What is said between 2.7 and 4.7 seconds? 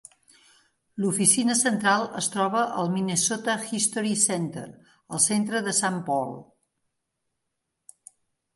al Minnesota History Center,